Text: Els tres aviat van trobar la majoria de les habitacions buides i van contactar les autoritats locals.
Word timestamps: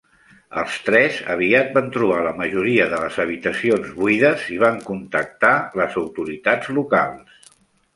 Els 0.61 0.77
tres 0.87 1.19
aviat 1.33 1.69
van 1.75 1.91
trobar 1.99 2.23
la 2.29 2.33
majoria 2.41 2.89
de 2.95 3.03
les 3.05 3.21
habitacions 3.27 3.95
buides 4.01 4.49
i 4.57 4.61
van 4.67 4.83
contactar 4.93 5.57
les 5.83 6.05
autoritats 6.07 6.79
locals. 6.81 7.51